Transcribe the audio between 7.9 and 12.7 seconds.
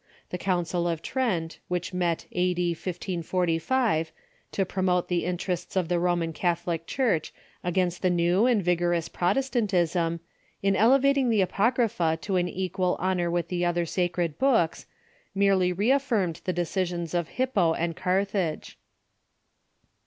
the new and vigorous Prot estantism, in elevating the Apocrypha to an